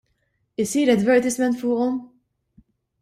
Isir 0.63 0.87
advertisement 0.93 1.55
fuqhom? 1.59 1.95